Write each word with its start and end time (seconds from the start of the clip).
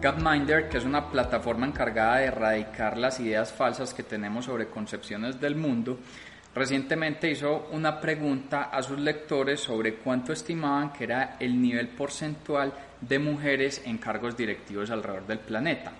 Gapminder, 0.00 0.68
que 0.68 0.78
es 0.78 0.84
una 0.84 1.10
plataforma 1.10 1.66
encargada 1.66 2.18
de 2.18 2.26
erradicar 2.26 2.96
las 2.96 3.18
ideas 3.18 3.52
falsas 3.52 3.92
que 3.92 4.04
tenemos 4.04 4.44
sobre 4.44 4.68
concepciones 4.68 5.40
del 5.40 5.56
mundo, 5.56 5.98
recientemente 6.54 7.28
hizo 7.28 7.68
una 7.72 8.00
pregunta 8.00 8.64
a 8.64 8.80
sus 8.80 9.00
lectores 9.00 9.58
sobre 9.58 9.96
cuánto 9.96 10.32
estimaban 10.32 10.92
que 10.92 11.02
era 11.02 11.36
el 11.40 11.60
nivel 11.60 11.88
porcentual 11.88 12.72
de 13.00 13.18
mujeres 13.18 13.82
en 13.86 13.98
cargos 13.98 14.36
directivos 14.36 14.88
alrededor 14.90 15.26
del 15.26 15.40
planeta. 15.40 15.92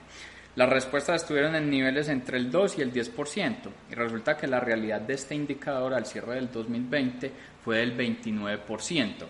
Las 0.55 0.69
respuestas 0.69 1.23
estuvieron 1.23 1.57
en 1.57 1.69
niveles 1.69 2.09
entre 2.09 2.39
el 2.39 2.53
2 2.53 2.79
y 2.79 2.83
el 2.83 2.93
10%, 2.93 3.55
y 3.91 3.95
resulta 3.95 4.37
que 4.37 4.47
la 4.47 4.61
realidad 4.61 5.01
de 5.01 5.15
este 5.15 5.35
indicador 5.35 5.93
al 5.93 6.07
cierre 6.07 6.37
del 6.37 6.53
2020 6.53 7.33
fue 7.65 7.79
del 7.79 7.97
29%. 7.97 9.27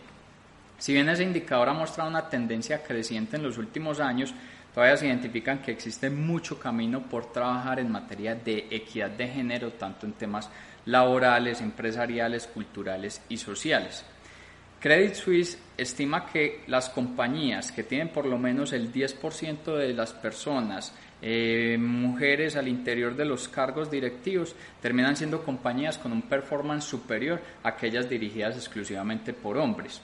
Si 0.78 0.92
bien 0.92 1.08
ese 1.08 1.24
indicador 1.24 1.68
ha 1.68 1.74
mostrado 1.74 2.08
una 2.08 2.28
tendencia 2.28 2.82
creciente 2.84 3.36
en 3.36 3.42
los 3.42 3.58
últimos 3.58 3.98
años, 3.98 4.32
todavía 4.78 4.96
se 4.96 5.08
identifican 5.08 5.58
que 5.58 5.72
existe 5.72 6.08
mucho 6.08 6.60
camino 6.60 7.02
por 7.02 7.32
trabajar 7.32 7.80
en 7.80 7.90
materia 7.90 8.36
de 8.36 8.68
equidad 8.70 9.10
de 9.10 9.26
género, 9.26 9.72
tanto 9.72 10.06
en 10.06 10.12
temas 10.12 10.48
laborales, 10.84 11.60
empresariales, 11.60 12.46
culturales 12.46 13.20
y 13.28 13.38
sociales. 13.38 14.04
Credit 14.78 15.14
Suisse 15.14 15.58
estima 15.76 16.26
que 16.26 16.62
las 16.68 16.90
compañías 16.90 17.72
que 17.72 17.82
tienen 17.82 18.10
por 18.10 18.24
lo 18.24 18.38
menos 18.38 18.72
el 18.72 18.92
10% 18.92 19.74
de 19.74 19.92
las 19.94 20.12
personas 20.12 20.94
eh, 21.20 21.76
mujeres 21.76 22.54
al 22.54 22.68
interior 22.68 23.16
de 23.16 23.24
los 23.24 23.48
cargos 23.48 23.90
directivos 23.90 24.54
terminan 24.80 25.16
siendo 25.16 25.42
compañías 25.42 25.98
con 25.98 26.12
un 26.12 26.22
performance 26.22 26.84
superior 26.84 27.42
a 27.64 27.70
aquellas 27.70 28.08
dirigidas 28.08 28.54
exclusivamente 28.54 29.32
por 29.32 29.58
hombres. 29.58 30.00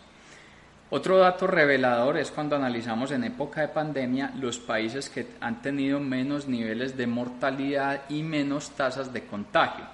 Otro 0.97 1.19
dato 1.19 1.49
revelador 1.49 2.19
es 2.19 2.31
cuando 2.31 2.55
analizamos 2.55 3.11
en 3.11 3.25
época 3.25 3.63
de 3.63 3.67
pandemia 3.67 4.31
los 4.39 4.61
países 4.61 5.09
que 5.11 5.27
han 5.41 5.61
tenido 5.61 5.99
menos 5.99 6.47
niveles 6.47 6.97
de 6.97 7.09
mortalidad 7.09 8.03
y 8.09 8.23
menos 8.23 8.71
tasas 8.77 9.13
de 9.13 9.25
contagio. 9.25 9.85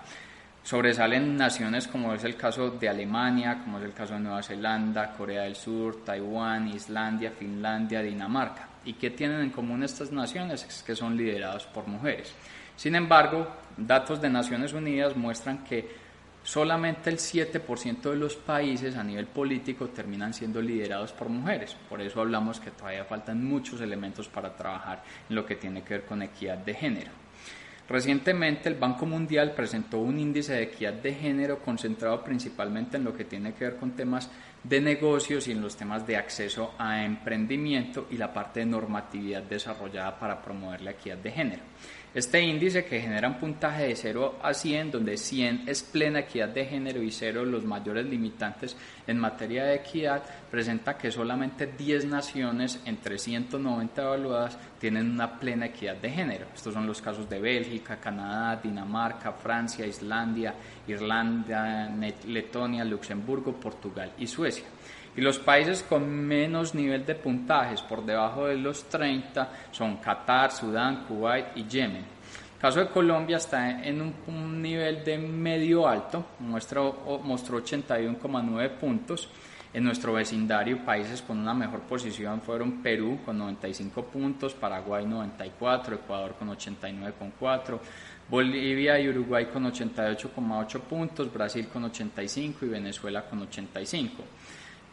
Sobresalen 0.62 1.38
naciones 1.38 1.88
como 1.88 2.12
es 2.12 2.22
el 2.24 2.36
caso 2.36 2.72
de 2.72 2.86
Alemania, 2.86 3.62
como 3.64 3.78
es 3.78 3.84
el 3.86 3.94
caso 3.94 4.12
de 4.12 4.20
Nueva 4.20 4.42
Zelanda, 4.42 5.14
Corea 5.16 5.44
del 5.44 5.56
Sur, 5.56 6.04
Taiwán, 6.04 6.68
Islandia, 6.68 7.30
Finlandia, 7.30 8.02
Dinamarca. 8.02 8.68
¿Y 8.84 8.92
qué 8.92 9.08
tienen 9.08 9.40
en 9.40 9.50
común 9.50 9.82
estas 9.82 10.12
naciones? 10.12 10.66
Es 10.68 10.82
que 10.82 10.94
son 10.94 11.16
lideradas 11.16 11.64
por 11.64 11.86
mujeres. 11.86 12.34
Sin 12.76 12.94
embargo, 12.94 13.46
datos 13.74 14.20
de 14.20 14.28
Naciones 14.28 14.74
Unidas 14.74 15.16
muestran 15.16 15.64
que 15.64 15.99
solamente 16.42 17.10
el 17.10 17.18
7% 17.18 18.10
de 18.10 18.16
los 18.16 18.36
países 18.36 18.96
a 18.96 19.04
nivel 19.04 19.26
político 19.26 19.88
terminan 19.88 20.34
siendo 20.34 20.60
liderados 20.60 21.12
por 21.12 21.28
mujeres. 21.28 21.76
Por 21.88 22.00
eso 22.00 22.20
hablamos 22.20 22.60
que 22.60 22.70
todavía 22.70 23.04
faltan 23.04 23.44
muchos 23.44 23.80
elementos 23.80 24.28
para 24.28 24.56
trabajar 24.56 25.02
en 25.28 25.36
lo 25.36 25.44
que 25.44 25.56
tiene 25.56 25.82
que 25.82 25.94
ver 25.94 26.06
con 26.06 26.22
equidad 26.22 26.58
de 26.58 26.74
género. 26.74 27.10
Recientemente 27.90 28.68
el 28.68 28.76
Banco 28.76 29.04
Mundial 29.04 29.52
presentó 29.52 29.98
un 29.98 30.20
índice 30.20 30.52
de 30.52 30.62
equidad 30.62 30.92
de 30.92 31.12
género 31.12 31.58
concentrado 31.58 32.22
principalmente 32.22 32.96
en 32.96 33.02
lo 33.02 33.16
que 33.16 33.24
tiene 33.24 33.52
que 33.52 33.64
ver 33.64 33.76
con 33.78 33.90
temas 33.96 34.30
de 34.62 34.80
negocios 34.80 35.48
y 35.48 35.52
en 35.52 35.62
los 35.62 35.76
temas 35.76 36.06
de 36.06 36.16
acceso 36.16 36.74
a 36.78 37.04
emprendimiento 37.04 38.06
y 38.10 38.16
la 38.16 38.32
parte 38.32 38.60
de 38.60 38.66
normatividad 38.66 39.42
desarrollada 39.42 40.18
para 40.18 40.40
promover 40.42 40.82
la 40.82 40.90
equidad 40.92 41.18
de 41.18 41.30
género. 41.30 41.62
Este 42.12 42.42
índice 42.42 42.84
que 42.84 43.00
genera 43.00 43.28
un 43.28 43.38
puntaje 43.38 43.84
de 43.86 43.94
0 43.94 44.40
a 44.42 44.52
100, 44.52 44.90
donde 44.90 45.16
100 45.16 45.68
es 45.68 45.84
plena 45.84 46.18
equidad 46.18 46.48
de 46.48 46.64
género 46.64 47.00
y 47.00 47.12
0 47.12 47.44
los 47.44 47.64
mayores 47.64 48.04
limitantes 48.04 48.76
en 49.06 49.16
materia 49.16 49.62
de 49.62 49.76
equidad, 49.76 50.20
presenta 50.50 50.98
que 50.98 51.12
solamente 51.12 51.68
10 51.68 52.06
naciones 52.06 52.80
entre 52.84 53.16
190 53.16 54.02
evaluadas 54.02 54.58
tienen 54.80 55.08
una 55.08 55.38
plena 55.38 55.66
equidad 55.66 55.98
de 55.98 56.10
género. 56.10 56.46
Estos 56.52 56.74
son 56.74 56.84
los 56.84 57.00
casos 57.00 57.30
de 57.30 57.38
Bélgica, 57.38 58.00
Canadá, 58.00 58.60
Dinamarca, 58.60 59.30
Francia, 59.30 59.86
Islandia, 59.86 60.52
Irlanda, 60.88 61.88
Letonia, 62.26 62.84
Luxemburgo, 62.84 63.52
Portugal 63.52 64.14
y 64.18 64.26
Suecia. 64.26 64.49
Y 65.16 65.20
los 65.20 65.38
países 65.38 65.82
con 65.82 66.08
menos 66.08 66.74
nivel 66.74 67.04
de 67.04 67.14
puntajes, 67.14 67.82
por 67.82 68.04
debajo 68.04 68.46
de 68.46 68.56
los 68.56 68.84
30, 68.84 69.48
son 69.72 69.96
Qatar, 69.96 70.52
Sudán, 70.52 71.04
Kuwait 71.06 71.56
y 71.56 71.64
Yemen. 71.64 72.04
El 72.54 72.60
caso 72.60 72.80
de 72.80 72.88
Colombia 72.88 73.38
está 73.38 73.82
en 73.82 74.00
un, 74.26 74.62
nivel 74.62 75.02
de 75.02 75.18
medio 75.18 75.88
alto, 75.88 76.24
mostró, 76.40 77.20
mostró 77.24 77.62
81,9 77.62 78.70
puntos. 78.70 79.28
En 79.72 79.84
nuestro 79.84 80.14
vecindario, 80.14 80.84
países 80.84 81.22
con 81.22 81.38
una 81.38 81.54
mejor 81.54 81.82
posición 81.82 82.40
fueron 82.40 82.82
Perú 82.82 83.20
con 83.24 83.38
95 83.38 84.04
puntos, 84.06 84.52
Paraguay 84.52 85.06
94, 85.06 85.94
Ecuador 85.94 86.34
con 86.36 86.48
89,4, 86.48 87.78
Bolivia 88.28 88.98
y 88.98 89.08
Uruguay 89.08 89.46
con 89.46 89.64
88,8 89.70 90.80
puntos, 90.80 91.32
Brasil 91.32 91.68
con 91.68 91.84
85 91.84 92.66
y 92.66 92.68
Venezuela 92.68 93.22
con 93.22 93.42
85. 93.42 94.24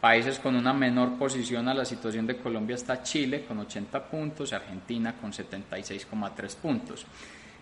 Países 0.00 0.38
con 0.38 0.54
una 0.54 0.72
menor 0.72 1.18
posición 1.18 1.66
a 1.66 1.74
la 1.74 1.84
situación 1.84 2.24
de 2.24 2.36
Colombia 2.36 2.76
está 2.76 3.02
Chile 3.02 3.44
con 3.46 3.58
80 3.58 4.04
puntos, 4.04 4.52
Argentina 4.52 5.12
con 5.20 5.32
76,3 5.32 6.54
puntos. 6.54 7.04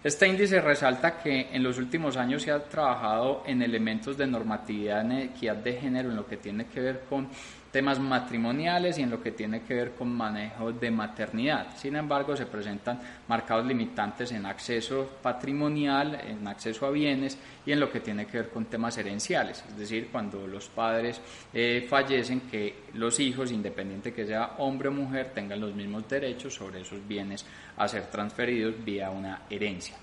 Este 0.04 0.28
índice 0.28 0.60
resalta 0.60 1.18
que 1.18 1.48
en 1.52 1.62
los 1.62 1.78
últimos 1.78 2.16
años 2.16 2.42
se 2.42 2.52
ha 2.52 2.62
trabajado 2.62 3.42
en 3.46 3.62
elementos 3.62 4.16
de 4.16 4.26
normatividad 4.26 5.00
en 5.00 5.12
equidad 5.12 5.56
de 5.56 5.72
género 5.74 6.10
en 6.10 6.16
lo 6.16 6.26
que 6.26 6.36
tiene 6.36 6.66
que 6.66 6.80
ver 6.80 7.04
con 7.08 7.28
temas 7.76 7.98
matrimoniales 7.98 8.96
y 8.96 9.02
en 9.02 9.10
lo 9.10 9.22
que 9.22 9.32
tiene 9.32 9.60
que 9.60 9.74
ver 9.74 9.90
con 9.92 10.10
manejo 10.10 10.72
de 10.72 10.90
maternidad. 10.90 11.76
Sin 11.76 11.94
embargo, 11.94 12.34
se 12.34 12.46
presentan 12.46 12.98
marcados 13.28 13.66
limitantes 13.66 14.32
en 14.32 14.46
acceso 14.46 15.06
patrimonial, 15.20 16.18
en 16.26 16.48
acceso 16.48 16.86
a 16.86 16.90
bienes 16.90 17.36
y 17.66 17.72
en 17.72 17.80
lo 17.80 17.92
que 17.92 18.00
tiene 18.00 18.24
que 18.24 18.38
ver 18.38 18.48
con 18.48 18.64
temas 18.64 18.96
herenciales, 18.96 19.62
es 19.68 19.76
decir, 19.76 20.08
cuando 20.10 20.46
los 20.46 20.70
padres 20.70 21.20
eh, 21.52 21.86
fallecen, 21.86 22.40
que 22.50 22.84
los 22.94 23.20
hijos, 23.20 23.52
independiente 23.52 24.14
que 24.14 24.24
sea 24.24 24.54
hombre 24.56 24.88
o 24.88 24.92
mujer, 24.92 25.32
tengan 25.34 25.60
los 25.60 25.74
mismos 25.74 26.08
derechos 26.08 26.54
sobre 26.54 26.80
esos 26.80 27.06
bienes 27.06 27.44
a 27.76 27.86
ser 27.86 28.06
transferidos 28.06 28.82
vía 28.82 29.10
una 29.10 29.42
herencia. 29.50 29.96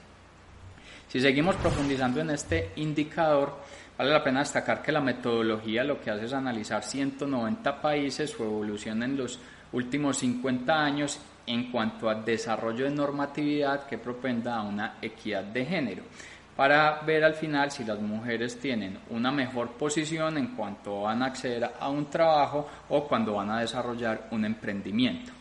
Si 1.08 1.20
seguimos 1.20 1.56
profundizando 1.56 2.22
en 2.22 2.30
este 2.30 2.70
indicador, 2.76 3.58
Vale 3.96 4.12
la 4.12 4.24
pena 4.24 4.40
destacar 4.40 4.82
que 4.82 4.92
la 4.92 5.02
metodología 5.02 5.84
lo 5.84 6.02
que 6.02 6.10
hace 6.10 6.26
es 6.26 6.34
analizar 6.34 6.84
190 6.84 7.80
países, 7.80 8.32
su 8.32 8.44
evolución 8.44 9.04
en 9.04 9.16
los 9.16 9.40
últimos 9.72 10.18
50 10.18 10.74
años 10.74 11.20
en 11.46 11.70
cuanto 11.72 12.10
a 12.10 12.16
desarrollo 12.16 12.86
de 12.86 12.92
normatividad 12.92 13.86
que 13.86 14.00
propenda 14.00 14.56
a 14.56 14.64
una 14.64 14.96
equidad 15.00 15.44
de 15.44 15.66
género, 15.66 16.04
para 16.56 17.02
ver 17.02 17.24
al 17.24 17.36
final 17.36 17.70
si 17.70 17.84
las 17.84 18.00
mujeres 18.00 18.60
tienen 18.60 18.98
una 19.12 19.32
mejor 19.32 19.74
posición 19.74 20.38
en 20.38 20.56
cuanto 20.56 21.02
van 21.02 21.22
a 21.22 21.28
acceder 21.28 21.70
a 21.80 21.90
un 21.90 22.10
trabajo 22.10 22.68
o 22.90 23.08
cuando 23.08 23.34
van 23.34 23.52
a 23.52 23.60
desarrollar 23.60 24.28
un 24.32 24.46
emprendimiento. 24.46 25.32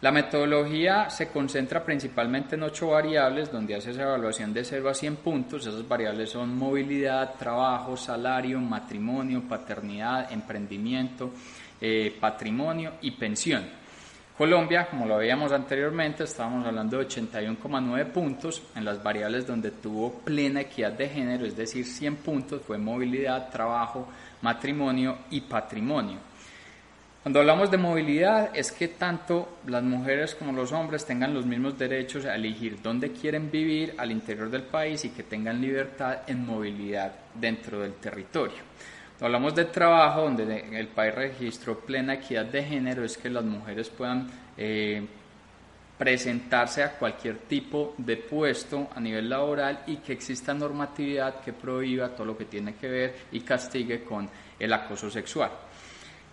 La 0.00 0.12
metodología 0.12 1.08
se 1.08 1.28
concentra 1.28 1.82
principalmente 1.82 2.56
en 2.56 2.62
ocho 2.64 2.88
variables 2.88 3.50
donde 3.50 3.74
hace 3.74 3.92
esa 3.92 4.02
evaluación 4.02 4.52
de 4.52 4.64
0 4.64 4.90
a 4.90 4.94
100 4.94 5.16
puntos. 5.16 5.66
Esas 5.66 5.88
variables 5.88 6.30
son 6.30 6.56
movilidad, 6.56 7.34
trabajo, 7.38 7.96
salario, 7.96 8.60
matrimonio, 8.60 9.42
paternidad, 9.48 10.30
emprendimiento, 10.30 11.30
eh, 11.80 12.14
patrimonio 12.20 12.94
y 13.00 13.12
pensión. 13.12 13.64
Colombia, 14.36 14.88
como 14.90 15.06
lo 15.06 15.18
veíamos 15.18 15.52
anteriormente, 15.52 16.24
estábamos 16.24 16.66
hablando 16.66 16.98
de 16.98 17.06
81,9 17.06 18.04
puntos 18.06 18.62
en 18.74 18.84
las 18.84 19.00
variables 19.00 19.46
donde 19.46 19.70
tuvo 19.70 20.12
plena 20.12 20.62
equidad 20.62 20.90
de 20.92 21.08
género, 21.08 21.46
es 21.46 21.56
decir, 21.56 21.86
100 21.86 22.16
puntos 22.16 22.62
fue 22.62 22.76
movilidad, 22.76 23.48
trabajo, 23.48 24.08
matrimonio 24.42 25.18
y 25.30 25.40
patrimonio. 25.42 26.18
Cuando 27.24 27.40
hablamos 27.40 27.70
de 27.70 27.78
movilidad 27.78 28.50
es 28.54 28.70
que 28.70 28.86
tanto 28.86 29.56
las 29.66 29.82
mujeres 29.82 30.34
como 30.34 30.52
los 30.52 30.72
hombres 30.72 31.06
tengan 31.06 31.32
los 31.32 31.46
mismos 31.46 31.78
derechos 31.78 32.26
a 32.26 32.34
elegir 32.34 32.82
dónde 32.82 33.12
quieren 33.12 33.50
vivir 33.50 33.94
al 33.96 34.10
interior 34.10 34.50
del 34.50 34.64
país 34.64 35.06
y 35.06 35.08
que 35.08 35.22
tengan 35.22 35.58
libertad 35.58 36.18
en 36.26 36.44
movilidad 36.44 37.14
dentro 37.34 37.80
del 37.80 37.94
territorio. 37.94 38.58
Hablamos 39.22 39.54
de 39.54 39.64
trabajo, 39.64 40.20
donde 40.20 40.78
el 40.78 40.88
país 40.88 41.14
registró 41.14 41.80
plena 41.80 42.12
equidad 42.12 42.44
de 42.44 42.62
género, 42.62 43.02
es 43.02 43.16
que 43.16 43.30
las 43.30 43.44
mujeres 43.44 43.88
puedan 43.88 44.28
eh, 44.58 45.02
presentarse 45.96 46.82
a 46.82 46.92
cualquier 46.92 47.38
tipo 47.38 47.94
de 47.96 48.18
puesto 48.18 48.90
a 48.94 49.00
nivel 49.00 49.30
laboral 49.30 49.84
y 49.86 49.96
que 49.96 50.12
exista 50.12 50.52
normatividad 50.52 51.40
que 51.40 51.54
prohíba 51.54 52.10
todo 52.10 52.26
lo 52.26 52.36
que 52.36 52.44
tiene 52.44 52.74
que 52.74 52.86
ver 52.86 53.14
y 53.32 53.40
castigue 53.40 54.04
con 54.04 54.28
el 54.58 54.72
acoso 54.74 55.08
sexual. 55.08 55.50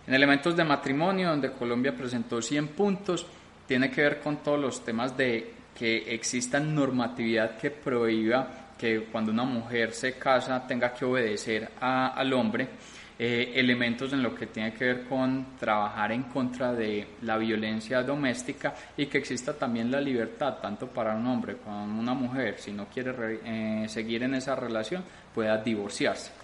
En 0.06 0.14
elementos 0.14 0.56
de 0.56 0.64
matrimonio, 0.64 1.30
donde 1.30 1.52
Colombia 1.52 1.94
presentó 1.94 2.42
100 2.42 2.68
puntos, 2.68 3.26
tiene 3.66 3.90
que 3.90 4.02
ver 4.02 4.20
con 4.20 4.38
todos 4.38 4.58
los 4.58 4.84
temas 4.84 5.16
de 5.16 5.54
que 5.78 6.14
exista 6.14 6.58
normatividad 6.60 7.56
que 7.56 7.70
prohíba 7.70 8.74
que 8.76 9.04
cuando 9.04 9.30
una 9.30 9.44
mujer 9.44 9.92
se 9.92 10.14
casa 10.14 10.66
tenga 10.66 10.92
que 10.92 11.04
obedecer 11.04 11.70
al 11.80 12.32
hombre, 12.32 12.68
eh, 13.16 13.52
elementos 13.54 14.12
en 14.12 14.22
lo 14.22 14.34
que 14.34 14.46
tiene 14.46 14.72
que 14.72 14.86
ver 14.86 15.04
con 15.04 15.56
trabajar 15.56 16.10
en 16.10 16.24
contra 16.24 16.72
de 16.72 17.06
la 17.22 17.36
violencia 17.36 18.02
doméstica 18.02 18.74
y 18.96 19.06
que 19.06 19.18
exista 19.18 19.52
también 19.52 19.90
la 19.90 20.00
libertad, 20.00 20.58
tanto 20.60 20.88
para 20.88 21.14
un 21.14 21.26
hombre 21.28 21.58
como 21.58 22.00
una 22.00 22.14
mujer, 22.14 22.58
si 22.58 22.72
no 22.72 22.86
quiere 22.86 23.38
eh, 23.44 23.88
seguir 23.88 24.24
en 24.24 24.34
esa 24.34 24.56
relación, 24.56 25.04
pueda 25.32 25.58
divorciarse. 25.58 26.41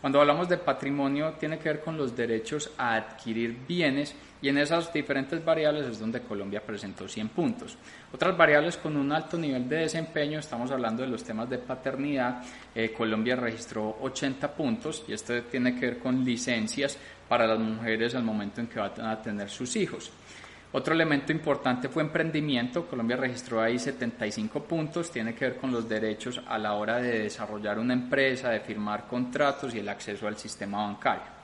Cuando 0.00 0.20
hablamos 0.20 0.48
de 0.48 0.58
patrimonio, 0.58 1.34
tiene 1.40 1.58
que 1.58 1.68
ver 1.70 1.80
con 1.80 1.96
los 1.96 2.16
derechos 2.16 2.70
a 2.78 2.94
adquirir 2.94 3.56
bienes 3.66 4.14
y 4.40 4.48
en 4.48 4.58
esas 4.58 4.92
diferentes 4.92 5.44
variables 5.44 5.86
es 5.86 5.98
donde 5.98 6.20
Colombia 6.20 6.62
presentó 6.64 7.08
100 7.08 7.30
puntos. 7.30 7.76
Otras 8.12 8.36
variables 8.36 8.76
con 8.76 8.96
un 8.96 9.10
alto 9.10 9.36
nivel 9.36 9.68
de 9.68 9.78
desempeño, 9.78 10.38
estamos 10.38 10.70
hablando 10.70 11.02
de 11.02 11.08
los 11.08 11.24
temas 11.24 11.50
de 11.50 11.58
paternidad, 11.58 12.44
eh, 12.72 12.92
Colombia 12.96 13.34
registró 13.34 13.98
80 14.00 14.54
puntos 14.54 15.04
y 15.08 15.14
esto 15.14 15.42
tiene 15.42 15.74
que 15.74 15.86
ver 15.86 15.98
con 15.98 16.24
licencias 16.24 16.96
para 17.28 17.48
las 17.48 17.58
mujeres 17.58 18.14
al 18.14 18.22
momento 18.22 18.60
en 18.60 18.68
que 18.68 18.78
van 18.78 19.00
a 19.00 19.20
tener 19.20 19.50
sus 19.50 19.74
hijos. 19.74 20.12
Otro 20.70 20.92
elemento 20.92 21.32
importante 21.32 21.88
fue 21.88 22.02
emprendimiento. 22.02 22.86
Colombia 22.86 23.16
registró 23.16 23.62
ahí 23.62 23.78
75 23.78 24.62
puntos. 24.64 25.10
Tiene 25.10 25.34
que 25.34 25.46
ver 25.46 25.56
con 25.56 25.72
los 25.72 25.88
derechos 25.88 26.40
a 26.46 26.58
la 26.58 26.74
hora 26.74 26.98
de 26.98 27.20
desarrollar 27.20 27.78
una 27.78 27.94
empresa, 27.94 28.50
de 28.50 28.60
firmar 28.60 29.06
contratos 29.06 29.74
y 29.74 29.78
el 29.78 29.88
acceso 29.88 30.26
al 30.28 30.36
sistema 30.36 30.86
bancario. 30.86 31.38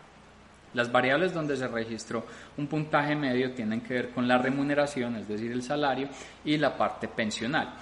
Las 0.75 0.91
variables 0.91 1.33
donde 1.33 1.57
se 1.57 1.69
registró 1.69 2.27
un 2.59 2.67
puntaje 2.67 3.15
medio 3.15 3.53
tienen 3.53 3.81
que 3.81 3.95
ver 3.95 4.11
con 4.11 4.29
la 4.29 4.39
remuneración, 4.39 5.17
es 5.17 5.29
decir, 5.29 5.53
el 5.53 5.63
salario, 5.63 6.09
y 6.45 6.59
la 6.59 6.77
parte 6.77 7.09
pensional. 7.09 7.75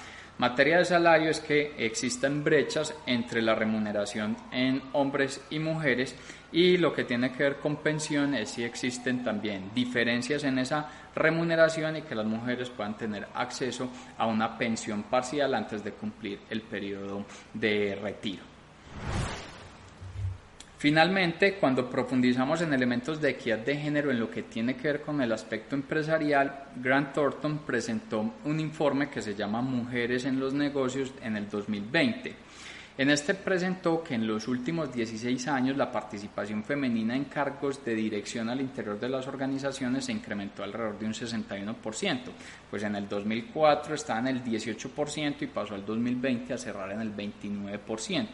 Materia 0.42 0.78
de 0.78 0.84
salario 0.84 1.30
es 1.30 1.38
que 1.38 1.72
existen 1.78 2.42
brechas 2.42 2.92
entre 3.06 3.40
la 3.40 3.54
remuneración 3.54 4.36
en 4.50 4.82
hombres 4.92 5.40
y 5.50 5.60
mujeres 5.60 6.16
y 6.50 6.78
lo 6.78 6.92
que 6.92 7.04
tiene 7.04 7.30
que 7.30 7.44
ver 7.44 7.56
con 7.60 7.76
pensión 7.76 8.34
es 8.34 8.50
si 8.50 8.64
existen 8.64 9.22
también 9.22 9.70
diferencias 9.72 10.42
en 10.42 10.58
esa 10.58 10.90
remuneración 11.14 11.98
y 11.98 12.02
que 12.02 12.16
las 12.16 12.26
mujeres 12.26 12.70
puedan 12.70 12.98
tener 12.98 13.28
acceso 13.32 13.88
a 14.18 14.26
una 14.26 14.58
pensión 14.58 15.04
parcial 15.04 15.54
antes 15.54 15.84
de 15.84 15.92
cumplir 15.92 16.40
el 16.50 16.62
periodo 16.62 17.24
de 17.54 17.96
retiro. 18.02 18.42
Finalmente, 20.82 21.54
cuando 21.60 21.88
profundizamos 21.88 22.60
en 22.60 22.74
elementos 22.74 23.20
de 23.20 23.30
equidad 23.30 23.60
de 23.60 23.76
género 23.76 24.10
en 24.10 24.18
lo 24.18 24.28
que 24.28 24.42
tiene 24.42 24.74
que 24.74 24.88
ver 24.88 25.02
con 25.02 25.22
el 25.22 25.30
aspecto 25.30 25.76
empresarial, 25.76 26.70
Grant 26.74 27.12
Thornton 27.12 27.58
presentó 27.58 28.34
un 28.44 28.58
informe 28.58 29.08
que 29.08 29.22
se 29.22 29.36
llama 29.36 29.62
Mujeres 29.62 30.24
en 30.24 30.40
los 30.40 30.52
negocios 30.54 31.12
en 31.22 31.36
el 31.36 31.48
2020 31.48 32.34
en 32.98 33.10
este 33.10 33.34
presentó 33.34 34.02
que 34.02 34.14
en 34.14 34.26
los 34.26 34.48
últimos 34.48 34.92
16 34.92 35.48
años 35.48 35.76
la 35.76 35.90
participación 35.90 36.64
femenina 36.64 37.16
en 37.16 37.26
cargos 37.26 37.82
de 37.84 37.94
dirección 37.94 38.50
al 38.50 38.60
interior 38.60 38.98
de 38.98 39.08
las 39.08 39.26
organizaciones 39.28 40.06
se 40.06 40.12
incrementó 40.12 40.62
alrededor 40.64 40.98
de 40.98 41.06
un 41.06 41.14
61%, 41.14 42.20
pues 42.70 42.82
en 42.82 42.96
el 42.96 43.08
2004 43.08 43.94
estaba 43.94 44.18
en 44.18 44.26
el 44.26 44.44
18% 44.44 45.36
y 45.40 45.46
pasó 45.46 45.74
al 45.74 45.86
2020 45.86 46.52
a 46.52 46.58
cerrar 46.58 46.90
en 46.90 47.00
el 47.00 47.16
29%. 47.16 48.26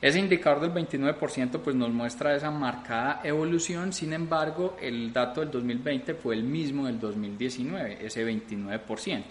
Ese 0.00 0.18
indicador 0.18 0.60
del 0.60 0.72
29% 0.72 1.60
pues 1.60 1.76
nos 1.76 1.90
muestra 1.90 2.34
esa 2.34 2.50
marcada 2.50 3.20
evolución, 3.22 3.92
sin 3.92 4.14
embargo 4.14 4.78
el 4.80 5.12
dato 5.12 5.40
del 5.40 5.50
2020 5.50 6.14
fue 6.14 6.36
el 6.36 6.42
mismo 6.42 6.86
del 6.86 6.98
2019, 6.98 8.06
ese 8.06 8.26
29%. 8.26 9.24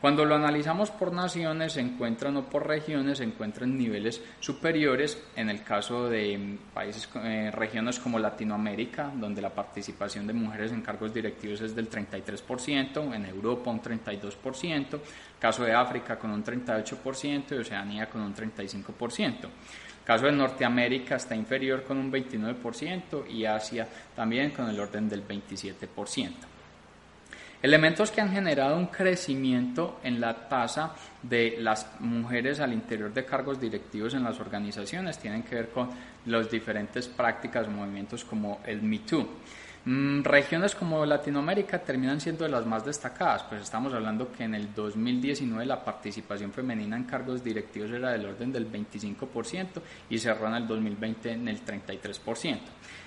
Cuando 0.00 0.24
lo 0.26 0.36
analizamos 0.36 0.90
por 0.90 1.12
naciones, 1.12 1.72
se 1.72 1.80
encuentran 1.80 2.36
o 2.36 2.44
por 2.44 2.68
regiones, 2.68 3.18
se 3.18 3.24
encuentran 3.24 3.76
niveles 3.76 4.22
superiores. 4.38 5.20
En 5.34 5.48
el 5.48 5.64
caso 5.64 6.08
de 6.08 6.36
mm, 6.36 6.74
países, 6.74 7.08
eh, 7.24 7.50
regiones 7.52 7.98
como 7.98 8.18
Latinoamérica, 8.18 9.10
donde 9.12 9.40
la 9.40 9.50
participación 9.50 10.26
de 10.26 10.34
mujeres 10.34 10.70
en 10.70 10.82
cargos 10.82 11.12
directivos 11.12 11.62
es 11.62 11.74
del 11.74 11.90
33%, 11.90 13.14
en 13.14 13.24
Europa 13.24 13.70
un 13.70 13.80
32%, 13.80 15.00
caso 15.40 15.64
de 15.64 15.72
África 15.72 16.18
con 16.18 16.30
un 16.30 16.44
38% 16.44 17.52
y 17.52 17.54
Oceanía 17.54 18.06
con 18.08 18.20
un 18.20 18.34
35%. 18.34 19.48
Caso 20.06 20.26
de 20.26 20.32
Norteamérica 20.32 21.16
está 21.16 21.34
inferior 21.34 21.82
con 21.82 21.98
un 21.98 22.12
29% 22.12 23.28
y 23.28 23.44
Asia 23.44 23.88
también 24.14 24.52
con 24.52 24.68
el 24.70 24.78
orden 24.78 25.08
del 25.08 25.26
27%. 25.26 26.30
Elementos 27.60 28.12
que 28.12 28.20
han 28.20 28.30
generado 28.30 28.76
un 28.76 28.86
crecimiento 28.86 29.98
en 30.04 30.20
la 30.20 30.48
tasa 30.48 30.94
de 31.22 31.56
las 31.58 31.98
mujeres 31.98 32.60
al 32.60 32.72
interior 32.72 33.12
de 33.12 33.24
cargos 33.24 33.60
directivos 33.60 34.14
en 34.14 34.22
las 34.22 34.38
organizaciones 34.38 35.18
tienen 35.18 35.42
que 35.42 35.56
ver 35.56 35.70
con 35.70 35.90
las 36.26 36.48
diferentes 36.48 37.08
prácticas 37.08 37.66
o 37.66 37.70
movimientos 37.70 38.24
como 38.24 38.60
el 38.64 38.82
MeToo. 38.82 39.22
Mm, 39.22 39.26
regiones 39.86 40.74
como 40.74 41.06
Latinoamérica 41.06 41.78
terminan 41.78 42.20
siendo 42.20 42.44
de 42.44 42.50
las 42.50 42.66
más 42.66 42.84
destacadas, 42.84 43.44
pues 43.44 43.62
estamos 43.62 43.94
hablando 43.94 44.32
que 44.32 44.42
en 44.42 44.56
el 44.56 44.74
2019 44.74 45.64
la 45.64 45.84
participación 45.84 46.52
femenina 46.52 46.96
en 46.96 47.04
cargos 47.04 47.44
directivos 47.44 47.92
era 47.92 48.10
del 48.10 48.26
orden 48.26 48.50
del 48.50 48.70
25% 48.70 49.80
y 50.10 50.18
cerró 50.18 50.48
en 50.48 50.54
el 50.54 50.66
2020 50.66 51.30
en 51.30 51.48
el 51.48 51.64
33%. 51.64 52.58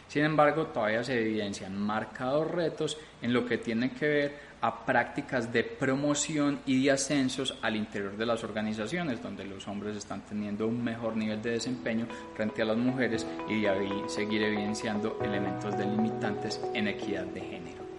Sin 0.09 0.25
embargo, 0.25 0.65
todavía 0.67 1.03
se 1.03 1.21
evidencian 1.21 1.79
marcados 1.79 2.49
retos 2.49 2.97
en 3.21 3.31
lo 3.31 3.45
que 3.45 3.59
tiene 3.59 3.91
que 3.91 4.07
ver 4.07 4.39
a 4.61 4.83
prácticas 4.83 5.53
de 5.53 5.63
promoción 5.63 6.59
y 6.65 6.83
de 6.83 6.91
ascensos 6.91 7.55
al 7.61 7.75
interior 7.75 8.17
de 8.17 8.25
las 8.25 8.43
organizaciones, 8.43 9.21
donde 9.21 9.45
los 9.45 9.67
hombres 9.67 9.95
están 9.95 10.25
teniendo 10.25 10.67
un 10.67 10.83
mejor 10.83 11.15
nivel 11.15 11.41
de 11.43 11.51
desempeño 11.51 12.07
frente 12.35 12.63
a 12.63 12.65
las 12.65 12.77
mujeres 12.77 13.25
y 13.47 13.61
de 13.61 13.69
ahí 13.69 14.03
seguir 14.07 14.41
evidenciando 14.41 15.19
elementos 15.23 15.77
delimitantes 15.77 16.59
en 16.73 16.87
equidad 16.87 17.25
de 17.25 17.41
género. 17.41 17.89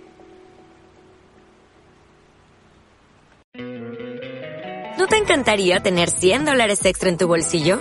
¿No 4.98 5.06
te 5.06 5.16
encantaría 5.16 5.80
tener 5.80 6.10
100 6.10 6.44
dólares 6.44 6.84
extra 6.84 7.08
en 7.08 7.16
tu 7.16 7.28
bolsillo? 7.28 7.80